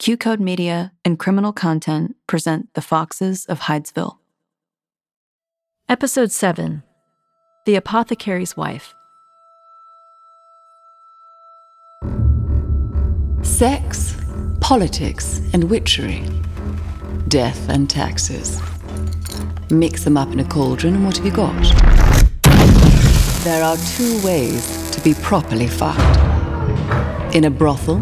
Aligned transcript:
Q 0.00 0.16
Code 0.16 0.40
Media 0.40 0.92
and 1.04 1.18
Criminal 1.18 1.52
Content 1.52 2.16
present 2.26 2.72
The 2.72 2.80
Foxes 2.80 3.44
of 3.44 3.60
Hydesville. 3.60 4.16
Episode 5.90 6.32
7 6.32 6.82
The 7.66 7.74
Apothecary's 7.74 8.56
Wife. 8.56 8.94
Sex, 13.42 14.16
politics, 14.62 15.42
and 15.52 15.64
witchery. 15.64 16.24
Death 17.28 17.68
and 17.68 17.90
taxes. 17.90 18.58
Mix 19.68 20.04
them 20.04 20.16
up 20.16 20.32
in 20.32 20.40
a 20.40 20.48
cauldron, 20.48 20.94
and 20.94 21.04
what 21.04 21.18
have 21.18 21.26
you 21.26 21.32
got? 21.32 21.62
There 23.44 23.62
are 23.62 23.76
two 23.76 24.24
ways 24.24 24.90
to 24.92 25.00
be 25.02 25.12
properly 25.12 25.68
fucked 25.68 26.16
in 27.34 27.44
a 27.44 27.50
brothel 27.50 28.00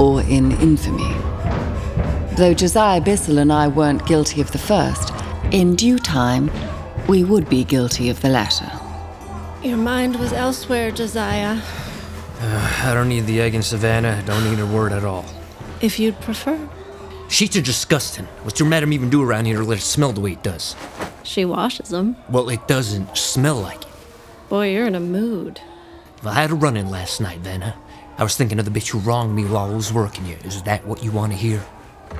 or 0.00 0.22
in 0.22 0.52
infamy. 0.52 1.13
Though 2.36 2.52
Josiah 2.52 3.00
Bissell 3.00 3.38
and 3.38 3.52
I 3.52 3.68
weren't 3.68 4.04
guilty 4.06 4.40
of 4.40 4.50
the 4.50 4.58
first, 4.58 5.12
in 5.52 5.76
due 5.76 6.00
time, 6.00 6.50
we 7.06 7.22
would 7.22 7.48
be 7.48 7.62
guilty 7.62 8.10
of 8.10 8.20
the 8.22 8.28
latter. 8.28 8.72
Your 9.62 9.76
mind 9.76 10.16
was 10.16 10.32
elsewhere, 10.32 10.90
Josiah. 10.90 11.60
Uh, 12.40 12.82
I 12.86 12.92
don't 12.92 13.08
need 13.08 13.26
the 13.26 13.40
egg 13.40 13.54
in 13.54 13.62
Savannah. 13.62 14.20
I 14.20 14.26
don't 14.26 14.42
need 14.50 14.58
a 14.58 14.66
word 14.66 14.90
at 14.90 15.04
all. 15.04 15.24
If 15.80 16.00
you'd 16.00 16.20
prefer. 16.22 16.58
Sheets 17.28 17.56
are 17.56 17.60
disgusting. 17.60 18.24
What's 18.42 18.58
your 18.58 18.68
madam 18.68 18.92
even 18.92 19.10
do 19.10 19.22
around 19.22 19.44
here 19.44 19.58
to 19.58 19.62
let 19.64 19.78
it 19.78 19.82
smell 19.82 20.12
the 20.12 20.20
way 20.20 20.32
it 20.32 20.42
does? 20.42 20.74
She 21.22 21.44
washes 21.44 21.90
them. 21.90 22.16
Well, 22.28 22.48
it 22.48 22.66
doesn't 22.66 23.16
smell 23.16 23.60
like 23.60 23.82
it. 23.82 23.88
Boy, 24.48 24.72
you're 24.72 24.88
in 24.88 24.96
a 24.96 25.00
mood. 25.00 25.60
Well, 26.24 26.34
I 26.34 26.40
had 26.40 26.50
a 26.50 26.54
run 26.54 26.76
in 26.76 26.90
last 26.90 27.20
night, 27.20 27.38
Vanna. 27.38 27.76
I 28.18 28.24
was 28.24 28.36
thinking 28.36 28.58
of 28.58 28.64
the 28.64 28.72
bitch 28.72 28.88
who 28.88 28.98
wronged 28.98 29.36
me 29.36 29.44
while 29.44 29.70
I 29.70 29.74
was 29.74 29.92
working 29.92 30.26
you. 30.26 30.36
Is 30.44 30.62
that 30.64 30.84
what 30.84 31.04
you 31.04 31.12
want 31.12 31.30
to 31.30 31.38
hear? 31.38 31.64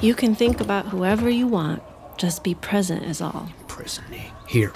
You 0.00 0.14
can 0.14 0.34
think 0.34 0.60
about 0.60 0.86
whoever 0.86 1.30
you 1.30 1.46
want. 1.46 1.82
Just 2.18 2.44
be 2.44 2.54
present, 2.54 3.04
is 3.04 3.20
all. 3.20 3.48
Present 3.68 4.08
me. 4.10 4.30
Here. 4.46 4.72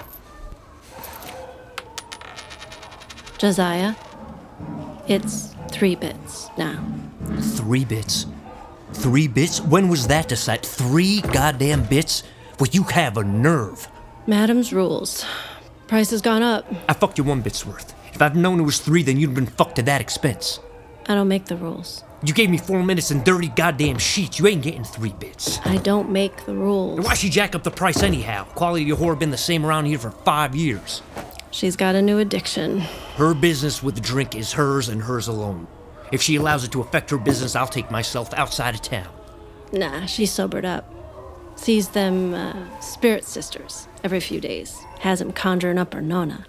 Josiah, 3.37 3.95
it's 5.07 5.55
three 5.71 5.95
bits 5.95 6.49
now. 6.57 6.83
Three 7.39 7.85
bits. 7.85 8.25
Three 8.91 9.27
bits? 9.27 9.61
When 9.61 9.87
was 9.87 10.07
that 10.07 10.27
decided? 10.27 10.65
Three 10.65 11.21
goddamn 11.21 11.85
bits? 11.85 12.23
Well, 12.59 12.69
you 12.71 12.83
have 12.83 13.15
a 13.17 13.23
nerve. 13.23 13.87
Madam's 14.27 14.73
rules. 14.73 15.25
Price 15.87 16.09
has 16.11 16.21
gone 16.21 16.43
up. 16.43 16.65
I 16.89 16.93
fucked 16.93 17.17
you 17.17 17.23
one 17.23 17.41
bit's 17.41 17.65
worth. 17.65 17.93
If 18.13 18.21
I'd 18.21 18.35
known 18.35 18.59
it 18.59 18.63
was 18.63 18.79
three, 18.79 19.03
then 19.03 19.17
you'd 19.17 19.27
have 19.29 19.35
been 19.35 19.45
fucked 19.45 19.77
to 19.77 19.83
that 19.83 20.01
expense. 20.01 20.59
I 21.07 21.15
don't 21.15 21.27
make 21.29 21.45
the 21.45 21.55
rules. 21.55 22.03
You 22.23 22.33
gave 22.33 22.49
me 22.49 22.57
four 22.57 22.83
minutes 22.83 23.11
and 23.11 23.23
dirty 23.23 23.47
goddamn 23.47 23.97
sheets. 23.97 24.39
You 24.39 24.47
ain't 24.47 24.61
getting 24.61 24.83
three 24.83 25.13
bits. 25.13 25.59
I 25.63 25.77
don't 25.77 26.09
make 26.11 26.45
the 26.45 26.53
rules. 26.53 26.97
And 26.97 27.05
why 27.05 27.13
she 27.13 27.29
jack 27.29 27.55
up 27.55 27.63
the 27.63 27.71
price 27.71 28.03
anyhow? 28.03 28.43
Quality 28.55 28.83
of 28.83 28.87
your 28.89 28.97
whore 28.97 29.17
been 29.17 29.31
the 29.31 29.37
same 29.37 29.65
around 29.65 29.85
here 29.85 29.97
for 29.99 30.11
five 30.11 30.53
years. 30.53 31.01
She's 31.51 31.75
got 31.77 31.95
a 31.95 32.01
new 32.01 32.19
addiction. 32.19 32.81
Her 33.15 33.33
business 33.33 33.81
with 33.81 33.95
the 33.95 34.01
drink 34.01 34.35
is 34.35 34.51
hers 34.53 34.89
and 34.89 35.01
hers 35.03 35.27
alone. 35.29 35.67
If 36.11 36.21
she 36.21 36.35
allows 36.35 36.63
it 36.63 36.71
to 36.73 36.81
affect 36.81 37.09
her 37.11 37.17
business, 37.17 37.55
I'll 37.55 37.67
take 37.67 37.89
myself 37.89 38.33
outside 38.33 38.75
of 38.75 38.81
town. 38.81 39.07
Nah, 39.71 40.05
she's 40.05 40.31
sobered 40.31 40.65
up. 40.65 40.93
Sees 41.55 41.89
them 41.89 42.33
uh, 42.33 42.79
spirit 42.81 43.23
sisters 43.23 43.87
every 44.03 44.19
few 44.19 44.41
days. 44.41 44.77
Has 44.99 45.21
'em 45.21 45.31
conjuring 45.31 45.77
up 45.77 45.93
her 45.93 46.01
nona. 46.01 46.45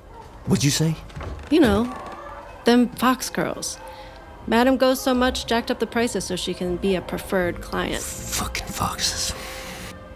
What'd 0.46 0.64
you 0.64 0.70
say? 0.70 0.96
You 1.50 1.60
know, 1.60 1.94
them 2.64 2.88
fox 2.88 3.28
girls. 3.30 3.78
Madam 4.50 4.76
goes 4.76 5.00
so 5.00 5.14
much, 5.14 5.46
jacked 5.46 5.70
up 5.70 5.78
the 5.78 5.86
prices 5.86 6.24
so 6.24 6.34
she 6.34 6.52
can 6.52 6.76
be 6.76 6.96
a 6.96 7.00
preferred 7.00 7.60
client. 7.60 8.02
Fucking 8.02 8.66
foxes. 8.66 9.32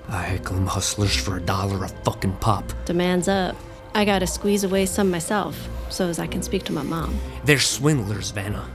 I 0.08 0.22
heckle 0.22 0.56
them 0.56 0.66
hustlers 0.66 1.14
for 1.14 1.36
a 1.36 1.40
dollar 1.40 1.84
a 1.84 1.88
fucking 1.88 2.38
pop. 2.38 2.64
Demands 2.84 3.28
up. 3.28 3.54
I 3.94 4.04
gotta 4.04 4.26
squeeze 4.26 4.64
away 4.64 4.86
some 4.86 5.08
myself 5.08 5.68
so 5.88 6.08
as 6.08 6.18
I 6.18 6.26
can 6.26 6.42
speak 6.42 6.64
to 6.64 6.72
my 6.72 6.82
mom. 6.82 7.16
They're 7.44 7.60
swindlers, 7.60 8.32
Vanna. 8.32 8.68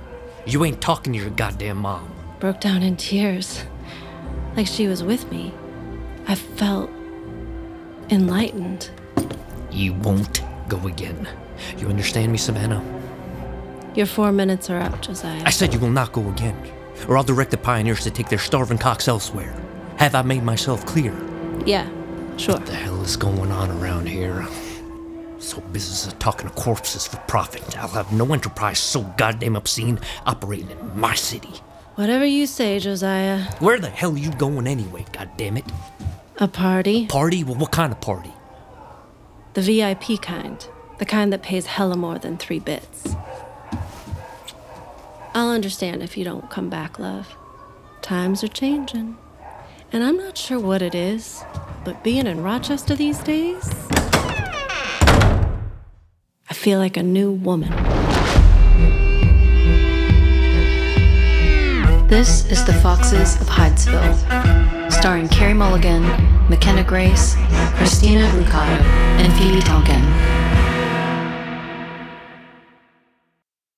You 0.45 0.63
ain't 0.63 0.79
talking 0.79 1.11
to 1.11 1.19
your 1.19 1.29
goddamn 1.31 1.79
mom. 1.79 2.09
Broke 2.39 2.61
down 2.61 2.81
in 2.81 2.95
tears. 2.95 3.61
Like 4.55 4.65
she 4.65 4.87
was 4.87 5.03
with 5.03 5.29
me. 5.29 5.53
I 6.25 6.35
felt 6.35 6.89
enlightened. 8.09 8.91
You 9.71 9.91
won't 9.91 10.41
go 10.69 10.87
again. 10.87 11.27
You 11.77 11.89
understand 11.89 12.31
me, 12.31 12.37
Savannah? 12.37 12.98
Your 13.95 14.05
four 14.05 14.31
minutes 14.31 14.69
are 14.69 14.79
up, 14.79 15.01
Josiah. 15.01 15.41
I 15.45 15.49
said 15.49 15.73
you 15.73 15.79
will 15.79 15.89
not 15.89 16.11
go 16.13 16.27
again, 16.29 16.55
or 17.07 17.17
I'll 17.17 17.23
direct 17.23 17.51
the 17.51 17.57
pioneers 17.57 18.03
to 18.03 18.11
take 18.11 18.29
their 18.29 18.39
starving 18.39 18.77
cocks 18.77 19.07
elsewhere. 19.07 19.53
Have 19.97 20.15
I 20.15 20.21
made 20.21 20.43
myself 20.43 20.85
clear? 20.85 21.13
Yeah, 21.65 21.89
sure. 22.37 22.55
What 22.55 22.65
the 22.65 22.75
hell 22.75 23.01
is 23.01 23.17
going 23.17 23.51
on 23.51 23.71
around 23.71 24.07
here? 24.07 24.47
So 25.39 25.61
business 25.61 26.05
of 26.05 26.19
talking 26.19 26.47
to 26.47 26.55
corpses 26.55 27.07
for 27.07 27.17
profit. 27.27 27.77
I'll 27.77 27.87
have 27.89 28.11
no 28.11 28.31
enterprise 28.33 28.79
so 28.79 29.01
goddamn 29.17 29.55
obscene 29.55 29.99
operating 30.25 30.69
in 30.69 30.99
my 30.99 31.15
city. 31.15 31.53
Whatever 31.95 32.25
you 32.25 32.45
say, 32.45 32.79
Josiah. 32.79 33.39
Where 33.59 33.79
the 33.79 33.89
hell 33.89 34.13
are 34.13 34.17
you 34.17 34.31
going 34.31 34.67
anyway, 34.67 35.05
goddamn 35.11 35.57
it? 35.57 35.65
A 36.37 36.47
party? 36.47 37.07
Party? 37.07 37.43
Well, 37.43 37.55
what 37.55 37.71
kind 37.71 37.91
of 37.91 37.99
party? 37.99 38.33
The 39.55 39.61
VIP 39.61 40.21
kind. 40.21 40.65
The 40.99 41.05
kind 41.05 41.33
that 41.33 41.41
pays 41.41 41.65
hella 41.65 41.95
more 41.97 42.19
than 42.19 42.37
three 42.37 42.59
bits. 42.59 43.15
I'll 45.39 45.51
understand 45.51 46.03
if 46.03 46.17
you 46.17 46.25
don't 46.25 46.49
come 46.49 46.69
back, 46.69 46.99
love. 46.99 47.33
Times 48.01 48.43
are 48.43 48.49
changing. 48.49 49.17
And 49.93 50.03
I'm 50.03 50.17
not 50.17 50.37
sure 50.37 50.59
what 50.59 50.81
it 50.81 50.93
is, 50.93 51.41
but 51.85 52.03
being 52.03 52.27
in 52.27 52.43
Rochester 52.43 52.93
these 52.93 53.19
days, 53.19 53.73
I 56.49 56.53
feel 56.53 56.77
like 56.77 56.97
a 56.97 57.03
new 57.03 57.31
woman. 57.31 57.71
This 62.09 62.45
is 62.51 62.65
The 62.65 62.73
Foxes 62.83 63.39
of 63.39 63.47
Hydesville, 63.47 64.91
starring 64.91 65.29
Carey 65.29 65.53
Mulligan, 65.53 66.03
McKenna 66.49 66.83
Grace, 66.83 67.37
Christina 67.77 68.27
Brucato, 68.31 68.81
and 69.21 69.31
Phoebe 69.39 69.61
Tonkin. 69.61 70.38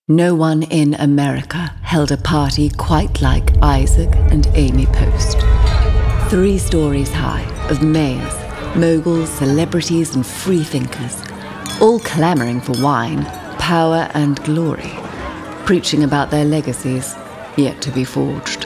No 0.08 0.34
one 0.34 0.64
in 0.64 0.96
America 0.96 1.72
held 1.84 2.12
a 2.12 2.18
party 2.18 2.70
quite 2.72 3.22
like 3.22 3.56
Isaac 3.62 4.10
and 4.32 4.48
Amy 4.56 4.88
Post. 4.88 5.38
Three 6.28 6.58
stories 6.58 7.12
high 7.12 7.46
of 7.70 7.84
mayors, 7.84 8.34
moguls, 8.76 9.30
celebrities, 9.30 10.16
and 10.16 10.26
freethinkers, 10.26 11.22
all 11.80 12.00
clamoring 12.00 12.62
for 12.62 12.74
wine, 12.82 13.26
power, 13.60 14.10
and 14.16 14.44
glory, 14.44 14.92
preaching 15.66 16.04
about 16.04 16.32
their 16.32 16.46
legacies 16.46 17.14
yet 17.56 17.80
to 17.84 17.92
be 17.92 18.04
forged. 18.04 18.66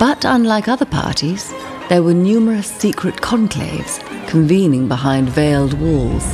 But 0.00 0.24
unlike 0.24 0.66
other 0.66 0.86
parties, 0.86 1.50
there 1.88 2.02
were 2.02 2.14
numerous 2.14 2.66
secret 2.66 3.14
conclaves 3.16 4.00
convening 4.26 4.88
behind 4.88 5.28
veiled 5.28 5.74
walls. 5.74 6.24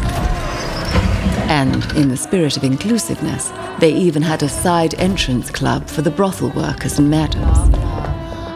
And 1.50 1.84
in 1.94 2.08
the 2.08 2.16
spirit 2.16 2.56
of 2.56 2.64
inclusiveness, 2.64 3.52
they 3.80 3.92
even 3.92 4.22
had 4.22 4.42
a 4.42 4.48
side 4.48 4.94
entrance 4.94 5.50
club 5.50 5.88
for 5.88 6.02
the 6.02 6.10
brothel 6.10 6.50
workers 6.50 6.98
and 6.98 7.08
madams. 7.10 7.58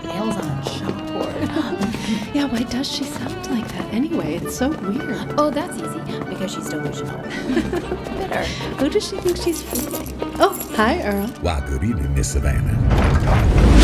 Nails 0.04 0.36
on 0.36 0.46
a 0.46 0.62
chalkboard. 0.64 1.88
Yeah, 2.34 2.46
why 2.46 2.62
does 2.62 2.90
she 2.90 3.04
sound 3.04 3.50
like 3.50 3.68
that 3.68 3.92
anyway? 3.92 4.36
It's 4.36 4.56
so 4.56 4.70
weird. 4.70 5.34
oh, 5.38 5.50
that's 5.50 5.76
easy 5.76 6.00
because 6.28 6.54
she's 6.54 6.68
delusional. 6.68 7.18
Bitter. 7.22 8.44
Who 8.78 8.88
does 8.88 9.06
she 9.08 9.16
think 9.18 9.36
she's 9.36 9.62
fooling? 9.62 10.08
Oh, 10.40 10.58
hi, 10.74 11.02
Earl. 11.02 11.26
Why, 11.42 11.60
good 11.68 11.84
evening, 11.84 12.14
Miss 12.14 12.32
Savannah. 12.32 12.74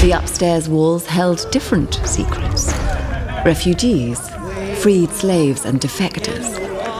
The 0.00 0.12
upstairs 0.12 0.68
walls 0.68 1.06
held 1.06 1.46
different 1.52 1.94
secrets. 2.06 2.72
Refugees, 3.44 4.18
freed 4.82 5.10
slaves, 5.10 5.64
and 5.66 5.78
defectors, 5.80 6.48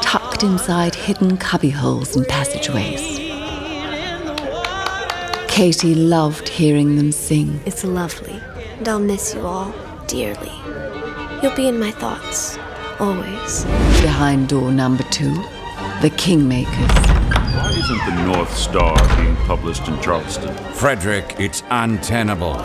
tucked 0.03 0.43
inside 0.43 0.95
hidden 0.95 1.39
cubbyholes 1.39 2.15
and 2.15 2.27
passageways. 2.29 3.18
Katie 5.59 5.97
loved 5.97 6.49
hearing 6.49 6.95
them 6.95 7.11
sing. 7.11 7.61
It's 7.67 7.83
lovely, 7.83 8.41
and 8.77 8.89
I'll 8.89 9.01
miss 9.01 9.35
you 9.35 9.41
all 9.41 9.75
dearly. 10.07 10.53
You'll 11.43 11.57
be 11.57 11.67
in 11.67 11.81
my 11.81 11.91
thoughts, 11.91 12.57
always. 13.01 13.65
Behind 14.01 14.49
door 14.49 14.71
number 14.71 15.03
two, 15.11 15.35
the 16.01 16.11
Kingmakers. 16.11 16.67
Why 17.57 17.71
isn't 17.77 18.07
the 18.07 18.33
North 18.33 18.57
Star 18.57 18.95
being 19.17 19.35
published 19.49 19.89
in 19.89 20.01
Charleston? 20.01 20.55
Frederick, 20.75 21.35
it's 21.41 21.65
untenable. 21.71 22.65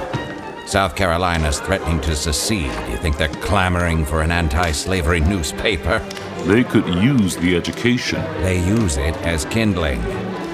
South 0.68 0.96
Carolina's 0.96 1.60
threatening 1.62 2.00
to 2.02 2.16
secede. 2.16 2.72
Do 2.86 2.92
you 2.92 2.98
think 2.98 3.18
they're 3.18 3.28
clamoring 3.42 4.06
for 4.06 4.22
an 4.22 4.30
anti 4.30 4.72
slavery 4.72 5.20
newspaper? 5.20 5.98
They 6.46 6.64
could 6.64 6.86
use 6.86 7.38
the 7.38 7.56
education. 7.56 8.22
They 8.44 8.64
use 8.64 8.98
it 8.98 9.18
as 9.24 9.46
kindling. 9.46 10.00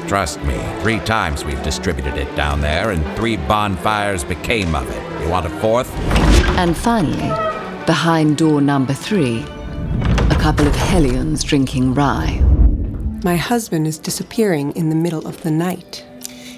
Trust 0.10 0.42
me, 0.42 0.58
three 0.82 0.98
times 1.02 1.46
we've 1.46 1.62
distributed 1.62 2.16
it 2.16 2.36
down 2.36 2.62
there, 2.62 2.90
and 2.90 3.06
three 3.16 3.38
bonfires 3.38 4.24
became 4.24 4.74
of 4.74 4.90
it. 4.90 5.24
You 5.24 5.30
want 5.30 5.46
a 5.46 5.52
fourth? 5.62 5.96
And 6.58 6.76
finally, 6.76 7.30
behind 7.86 8.38
door 8.38 8.60
number 8.60 8.94
three, 8.94 9.44
a 10.32 10.38
couple 10.42 10.66
of 10.66 10.76
hellions 10.76 11.44
drinking 11.44 11.94
rye. 11.94 12.40
My 13.24 13.36
husband 13.36 13.86
is 13.86 14.00
disappearing 14.00 14.72
in 14.72 14.90
the 14.90 14.96
middle 14.96 15.28
of 15.28 15.44
the 15.44 15.52
night. 15.52 16.04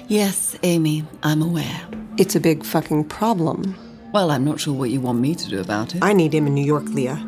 Yes, 0.08 0.56
Amy, 0.62 1.04
I'm 1.22 1.42
aware. 1.42 1.82
It's 2.16 2.34
a 2.34 2.40
big 2.40 2.64
fucking 2.64 3.04
problem. 3.04 3.76
Well, 4.14 4.30
I'm 4.30 4.46
not 4.46 4.60
sure 4.60 4.72
what 4.72 4.88
you 4.88 5.02
want 5.02 5.18
me 5.18 5.34
to 5.34 5.48
do 5.50 5.60
about 5.60 5.94
it. 5.94 6.02
I 6.02 6.14
need 6.14 6.34
him 6.34 6.46
in 6.46 6.54
New 6.54 6.64
York, 6.64 6.84
Leah. 6.86 7.22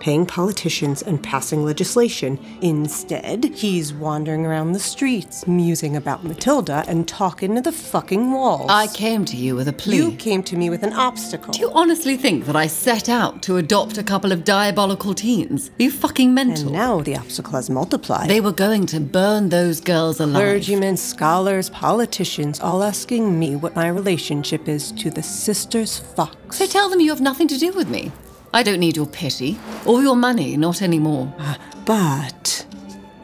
Paying 0.00 0.26
politicians 0.26 1.02
and 1.02 1.22
passing 1.22 1.64
legislation. 1.64 2.38
Instead, 2.60 3.44
he's 3.54 3.92
wandering 3.92 4.44
around 4.44 4.72
the 4.72 4.78
streets, 4.78 5.46
musing 5.46 5.96
about 5.96 6.24
Matilda 6.24 6.84
and 6.86 7.08
talking 7.08 7.54
to 7.54 7.60
the 7.60 7.72
fucking 7.72 8.30
walls. 8.32 8.70
I 8.70 8.86
came 8.88 9.24
to 9.26 9.36
you 9.36 9.56
with 9.56 9.68
a 9.68 9.72
plea. 9.72 9.96
You 9.96 10.12
came 10.12 10.42
to 10.44 10.56
me 10.56 10.68
with 10.70 10.82
an 10.82 10.92
obstacle. 10.92 11.52
Do 11.52 11.60
you 11.60 11.70
honestly 11.72 12.16
think 12.16 12.44
that 12.46 12.56
I 12.56 12.66
set 12.66 13.08
out 13.08 13.42
to 13.42 13.56
adopt 13.56 13.96
a 13.96 14.02
couple 14.02 14.32
of 14.32 14.44
diabolical 14.44 15.14
teens? 15.14 15.70
Are 15.78 15.82
you 15.82 15.90
fucking 15.90 16.34
mental? 16.34 16.64
And 16.64 16.72
now 16.72 17.00
the 17.00 17.16
obstacle 17.16 17.52
has 17.54 17.70
multiplied. 17.70 18.28
They 18.28 18.40
were 18.40 18.52
going 18.52 18.86
to 18.86 19.00
burn 19.00 19.48
those 19.48 19.80
girls 19.80 20.20
alive. 20.20 20.34
Clergymen, 20.34 20.96
scholars, 20.96 21.70
politicians, 21.70 22.60
all 22.60 22.82
asking 22.82 23.38
me 23.38 23.56
what 23.56 23.74
my 23.74 23.88
relationship 23.88 24.68
is 24.68 24.92
to 24.92 25.10
the 25.10 25.22
Sisters 25.22 25.98
Fox. 25.98 26.58
So 26.58 26.66
tell 26.66 26.88
them 26.90 27.00
you 27.00 27.10
have 27.10 27.20
nothing 27.20 27.48
to 27.48 27.56
do 27.56 27.72
with 27.72 27.88
me. 27.88 28.12
I 28.54 28.62
don't 28.62 28.78
need 28.78 28.94
your 28.94 29.06
pity 29.06 29.58
or 29.84 30.00
your 30.00 30.14
money, 30.14 30.56
not 30.56 30.80
anymore. 30.80 31.34
Uh, 31.40 31.56
but 31.84 32.64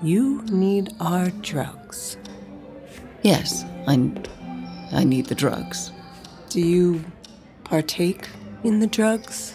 you 0.02 0.42
need 0.50 0.92
our 0.98 1.30
drugs. 1.30 2.16
Yes, 3.22 3.64
I, 3.86 4.10
I 4.90 5.04
need 5.04 5.26
the 5.26 5.36
drugs. 5.36 5.92
Do 6.48 6.60
you 6.60 7.04
partake 7.62 8.28
in 8.64 8.80
the 8.80 8.88
drugs? 8.88 9.54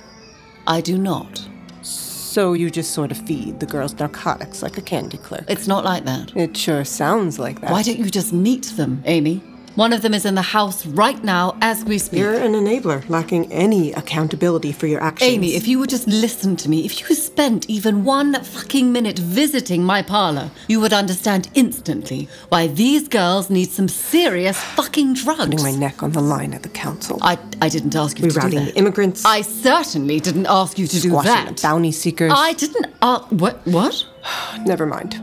I 0.65 0.79
do 0.79 0.97
not. 0.97 1.45
So 1.81 2.53
you 2.53 2.69
just 2.69 2.93
sort 2.93 3.11
of 3.11 3.17
feed 3.17 3.59
the 3.59 3.65
girls 3.65 3.99
narcotics 3.99 4.63
like 4.63 4.77
a 4.77 4.81
candy 4.81 5.17
clerk? 5.17 5.43
It's 5.49 5.67
not 5.67 5.83
like 5.83 6.05
that. 6.05 6.33
It 6.37 6.55
sure 6.55 6.85
sounds 6.85 7.37
like 7.37 7.59
that. 7.59 7.71
Why 7.71 7.83
don't 7.83 7.99
you 7.99 8.09
just 8.09 8.31
meet 8.31 8.63
them, 8.77 9.03
Amy? 9.05 9.43
One 9.75 9.91
of 9.91 10.01
them 10.01 10.13
is 10.13 10.23
in 10.23 10.35
the 10.35 10.41
house 10.41 10.85
right 10.85 11.21
now 11.21 11.57
as 11.61 11.83
we 11.83 11.97
speak. 11.97 12.19
You're 12.19 12.33
an 12.33 12.53
enabler, 12.53 13.07
lacking 13.09 13.51
any 13.51 13.91
accountability 13.91 14.71
for 14.71 14.87
your 14.87 15.03
actions. 15.03 15.29
Amy, 15.29 15.55
if 15.55 15.67
you 15.67 15.79
would 15.79 15.89
just 15.89 16.07
listen 16.07 16.55
to 16.55 16.69
me, 16.69 16.85
if 16.85 17.01
you 17.01 17.13
spent 17.13 17.69
even 17.69 18.05
one 18.05 18.41
fucking 18.41 18.93
minute 18.93 19.19
visiting 19.19 19.83
my 19.83 20.01
parlor, 20.01 20.49
you 20.69 20.79
would 20.79 20.93
understand 20.93 21.49
instantly 21.55 22.29
why 22.47 22.67
these 22.67 23.09
girls 23.09 23.49
need 23.49 23.69
some 23.69 23.89
serious 23.89 24.57
fucking 24.57 25.13
drugs. 25.15 25.39
Putting 25.47 25.61
my 25.61 25.75
neck 25.75 26.01
on 26.01 26.13
the 26.13 26.21
line 26.21 26.53
at 26.53 26.63
the 26.63 26.69
council. 26.69 27.19
I, 27.21 27.37
I 27.61 27.67
didn't 27.67 27.95
ask 27.97 28.17
you 28.17 28.29
to 28.29 28.39
do 28.39 28.49
that. 28.51 28.77
immigrants. 28.77 29.25
I 29.25 29.41
certainly 29.41 30.21
didn't 30.21 30.45
ask 30.45 30.79
you 30.79 30.87
to 30.87 31.01
do 31.01 31.09
that. 31.21 31.61
bounty 31.61 31.91
seekers. 31.91 32.31
I 32.33 32.53
didn't 32.53 32.87
ask. 33.01 33.25
What? 33.27 33.59
What? 33.67 34.05
Never 34.65 34.85
mind. 34.85 35.21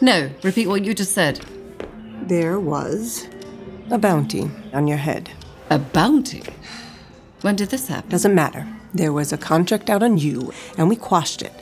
No, 0.00 0.30
repeat 0.44 0.68
what 0.68 0.84
you 0.84 0.94
just 0.94 1.14
said. 1.14 1.40
There 2.28 2.60
was 2.60 3.26
a 3.90 3.98
bounty 3.98 4.50
on 4.72 4.86
your 4.86 4.98
head. 4.98 5.30
A 5.70 5.78
bounty? 5.78 6.42
When 7.40 7.56
did 7.56 7.70
this 7.70 7.88
happen? 7.88 8.10
Doesn't 8.10 8.34
matter. 8.34 8.66
There 8.94 9.12
was 9.12 9.32
a 9.32 9.38
contract 9.38 9.90
out 9.90 10.02
on 10.02 10.18
you, 10.18 10.52
and 10.76 10.88
we 10.88 10.96
quashed 10.96 11.42
it. 11.42 11.52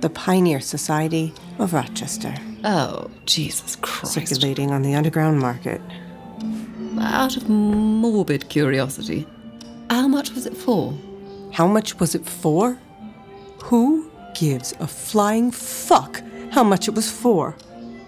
The 0.00 0.10
Pioneer 0.10 0.60
Society 0.60 1.32
of 1.58 1.72
Rochester. 1.72 2.34
Oh, 2.62 3.10
Jesus 3.26 3.76
Christ. 3.76 4.14
Circulating 4.14 4.70
on 4.70 4.82
the 4.82 4.94
underground 4.94 5.40
market. 5.40 5.80
Out 7.00 7.36
of 7.36 7.48
morbid 7.48 8.48
curiosity, 8.48 9.26
how 9.90 10.06
much 10.06 10.32
was 10.32 10.46
it 10.46 10.56
for? 10.56 10.94
How 11.52 11.66
much 11.66 11.98
was 11.98 12.14
it 12.14 12.26
for? 12.26 12.78
Who 13.64 14.10
gives 14.34 14.72
a 14.78 14.86
flying 14.86 15.50
fuck 15.50 16.22
how 16.50 16.62
much 16.62 16.86
it 16.86 16.94
was 16.94 17.10
for? 17.10 17.56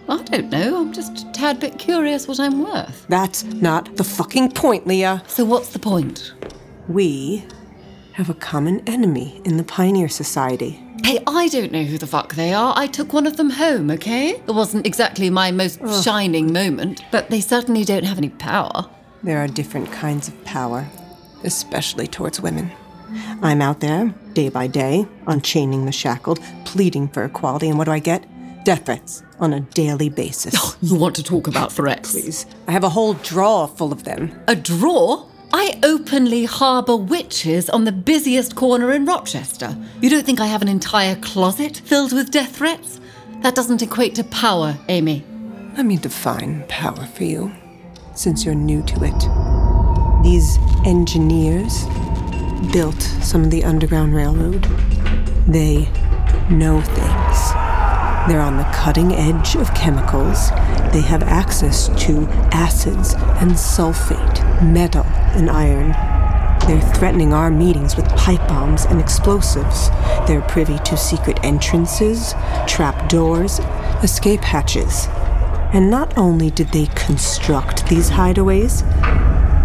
I 0.08 0.22
don't 0.22 0.50
know. 0.50 0.80
I'm 0.80 0.92
just 0.92 1.26
a 1.26 1.32
tad 1.32 1.58
bit 1.58 1.78
curious 1.78 2.28
what 2.28 2.38
I'm 2.38 2.62
worth. 2.62 3.06
That's 3.08 3.42
not 3.44 3.96
the 3.96 4.04
fucking 4.04 4.52
point, 4.52 4.86
Leah. 4.86 5.22
So, 5.26 5.44
what's 5.44 5.70
the 5.70 5.80
point? 5.80 6.32
We 6.88 7.44
have 8.12 8.30
a 8.30 8.34
common 8.34 8.86
enemy 8.88 9.40
in 9.44 9.56
the 9.56 9.64
Pioneer 9.64 10.08
Society. 10.08 10.82
Hey, 11.04 11.22
I 11.26 11.48
don't 11.48 11.72
know 11.72 11.82
who 11.82 11.98
the 11.98 12.06
fuck 12.06 12.34
they 12.34 12.54
are. 12.54 12.72
I 12.76 12.86
took 12.86 13.12
one 13.12 13.26
of 13.26 13.36
them 13.36 13.50
home, 13.50 13.90
okay? 13.90 14.30
It 14.30 14.54
wasn't 14.54 14.86
exactly 14.86 15.28
my 15.28 15.50
most 15.50 15.80
Ugh. 15.82 16.04
shining 16.04 16.52
moment, 16.52 17.02
but 17.10 17.28
they 17.30 17.40
certainly 17.40 17.84
don't 17.84 18.04
have 18.04 18.18
any 18.18 18.30
power. 18.30 18.88
There 19.22 19.38
are 19.42 19.48
different 19.48 19.90
kinds 19.90 20.28
of 20.28 20.44
power, 20.44 20.88
especially 21.42 22.06
towards 22.06 22.40
women. 22.40 22.70
I'm 23.42 23.60
out 23.60 23.80
there, 23.80 24.14
day 24.34 24.48
by 24.48 24.68
day, 24.68 25.06
unchaining 25.26 25.84
the 25.84 25.92
shackled, 25.92 26.40
pleading 26.64 27.08
for 27.08 27.24
equality, 27.24 27.68
and 27.68 27.76
what 27.78 27.84
do 27.84 27.92
I 27.92 27.98
get? 27.98 28.24
Death 28.64 28.86
threats 28.86 29.22
on 29.38 29.52
a 29.52 29.60
daily 29.60 30.08
basis. 30.08 30.54
Oh, 30.56 30.76
you 30.82 30.94
want 30.94 31.14
to 31.16 31.22
talk 31.22 31.46
about 31.46 31.72
threats? 31.72 32.12
Please. 32.12 32.46
I 32.66 32.72
have 32.72 32.84
a 32.84 32.88
whole 32.88 33.14
drawer 33.14 33.68
full 33.68 33.92
of 33.92 34.04
them. 34.04 34.38
A 34.48 34.56
drawer? 34.56 35.28
I 35.52 35.78
openly 35.82 36.44
harbour 36.44 36.96
witches 36.96 37.70
on 37.70 37.84
the 37.84 37.92
busiest 37.92 38.56
corner 38.56 38.92
in 38.92 39.04
Rochester. 39.06 39.76
You 40.00 40.10
don't 40.10 40.26
think 40.26 40.40
I 40.40 40.46
have 40.46 40.62
an 40.62 40.68
entire 40.68 41.16
closet 41.16 41.78
filled 41.84 42.12
with 42.12 42.30
death 42.30 42.56
threats? 42.56 43.00
That 43.42 43.54
doesn't 43.54 43.82
equate 43.82 44.14
to 44.16 44.24
power, 44.24 44.76
Amy. 44.88 45.24
Let 45.76 45.86
me 45.86 45.98
define 45.98 46.64
power 46.68 47.06
for 47.06 47.24
you, 47.24 47.52
since 48.14 48.44
you're 48.44 48.54
new 48.54 48.82
to 48.82 49.04
it. 49.04 50.22
These 50.24 50.58
engineers 50.84 51.84
built 52.72 53.00
some 53.22 53.44
of 53.44 53.50
the 53.50 53.62
Underground 53.62 54.14
Railroad. 54.14 54.64
They 55.46 55.88
know 56.50 56.80
things. 56.80 57.45
They're 58.28 58.40
on 58.40 58.56
the 58.56 58.64
cutting 58.74 59.12
edge 59.12 59.54
of 59.54 59.72
chemicals. 59.74 60.50
They 60.92 61.00
have 61.02 61.22
access 61.22 61.88
to 62.06 62.26
acids 62.50 63.14
and 63.14 63.52
sulfate, 63.52 64.42
metal 64.72 65.04
and 65.36 65.48
iron. 65.48 65.92
They're 66.66 66.80
threatening 66.94 67.32
our 67.32 67.52
meetings 67.52 67.94
with 67.94 68.08
pipe 68.16 68.46
bombs 68.48 68.84
and 68.86 69.00
explosives. 69.00 69.90
They're 70.26 70.42
privy 70.42 70.78
to 70.80 70.96
secret 70.96 71.38
entrances, 71.44 72.34
trap 72.66 73.08
doors, 73.08 73.60
escape 74.02 74.40
hatches. 74.40 75.06
And 75.72 75.88
not 75.88 76.16
only 76.18 76.50
did 76.50 76.68
they 76.68 76.86
construct 76.96 77.88
these 77.88 78.10
hideaways, 78.10 78.82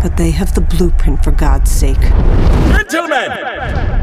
but 0.04 0.18
they 0.18 0.30
have 0.32 0.54
the 0.54 0.62
blueprint 0.62 1.24
for 1.24 1.32
God's 1.32 1.72
sake. 1.72 2.02
Gentlemen! 2.92 4.01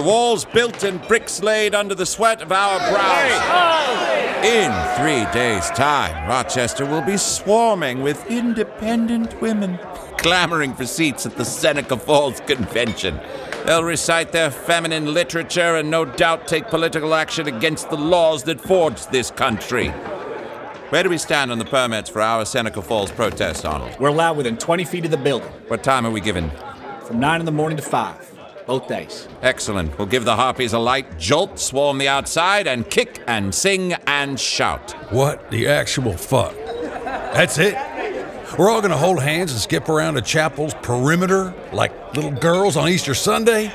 The 0.00 0.06
walls 0.06 0.46
built 0.46 0.82
and 0.82 1.06
bricks 1.08 1.42
laid 1.42 1.74
under 1.74 1.94
the 1.94 2.06
sweat 2.06 2.40
of 2.40 2.50
our 2.50 2.78
brows. 2.78 4.42
In 4.42 4.72
three 4.96 5.30
days' 5.30 5.68
time, 5.72 6.26
Rochester 6.26 6.86
will 6.86 7.02
be 7.02 7.18
swarming 7.18 8.02
with 8.02 8.30
independent 8.30 9.38
women, 9.42 9.78
clamoring 10.16 10.72
for 10.72 10.86
seats 10.86 11.26
at 11.26 11.36
the 11.36 11.44
Seneca 11.44 11.98
Falls 11.98 12.40
Convention. 12.40 13.20
They'll 13.66 13.84
recite 13.84 14.32
their 14.32 14.50
feminine 14.50 15.12
literature 15.12 15.76
and 15.76 15.90
no 15.90 16.06
doubt 16.06 16.48
take 16.48 16.68
political 16.68 17.12
action 17.12 17.46
against 17.46 17.90
the 17.90 17.98
laws 17.98 18.44
that 18.44 18.58
forged 18.58 19.12
this 19.12 19.30
country. 19.30 19.88
Where 20.88 21.02
do 21.02 21.10
we 21.10 21.18
stand 21.18 21.52
on 21.52 21.58
the 21.58 21.66
permits 21.66 22.08
for 22.08 22.22
our 22.22 22.46
Seneca 22.46 22.80
Falls 22.80 23.12
protest, 23.12 23.66
Arnold? 23.66 24.00
We're 24.00 24.08
allowed 24.08 24.38
within 24.38 24.56
20 24.56 24.82
feet 24.86 25.04
of 25.04 25.10
the 25.10 25.18
building. 25.18 25.52
What 25.68 25.84
time 25.84 26.06
are 26.06 26.10
we 26.10 26.22
given? 26.22 26.50
From 27.04 27.20
9 27.20 27.40
in 27.40 27.44
the 27.44 27.52
morning 27.52 27.76
to 27.76 27.82
5, 27.82 28.39
both 28.70 28.86
days. 28.86 29.26
Excellent. 29.42 29.98
We'll 29.98 30.06
give 30.06 30.24
the 30.24 30.36
Harpies 30.36 30.74
a 30.74 30.78
light 30.78 31.18
jolt, 31.18 31.58
swarm 31.58 31.98
the 31.98 32.06
outside, 32.06 32.68
and 32.68 32.88
kick 32.88 33.20
and 33.26 33.52
sing 33.52 33.94
and 34.06 34.38
shout. 34.38 34.92
What 35.12 35.50
the 35.50 35.66
actual 35.66 36.12
fuck? 36.12 36.54
That's 37.34 37.58
it? 37.58 37.74
We're 38.56 38.70
all 38.70 38.80
gonna 38.80 38.96
hold 38.96 39.20
hands 39.20 39.50
and 39.50 39.60
skip 39.60 39.88
around 39.88 40.14
the 40.14 40.22
chapel's 40.22 40.74
perimeter 40.82 41.52
like 41.72 42.14
little 42.14 42.30
girls 42.30 42.76
on 42.76 42.88
Easter 42.88 43.12
Sunday? 43.12 43.72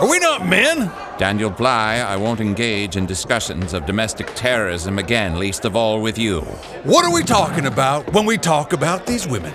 Are 0.00 0.10
we 0.10 0.18
not 0.18 0.44
men? 0.44 0.90
Daniel 1.16 1.50
Bly, 1.50 1.98
I 1.98 2.16
won't 2.16 2.40
engage 2.40 2.96
in 2.96 3.06
discussions 3.06 3.72
of 3.72 3.86
domestic 3.86 4.32
terrorism 4.34 4.98
again, 4.98 5.38
least 5.38 5.64
of 5.64 5.76
all 5.76 6.02
with 6.02 6.18
you. 6.18 6.40
What 6.82 7.04
are 7.04 7.14
we 7.14 7.22
talking 7.22 7.66
about 7.66 8.12
when 8.12 8.26
we 8.26 8.36
talk 8.36 8.72
about 8.72 9.06
these 9.06 9.28
women? 9.28 9.54